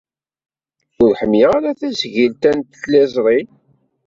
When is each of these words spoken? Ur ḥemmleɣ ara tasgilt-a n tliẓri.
Ur 1.03 1.11
ḥemmleɣ 1.19 1.51
ara 1.57 1.79
tasgilt-a 1.79 2.51
n 2.57 2.59
tliẓri. 2.73 3.39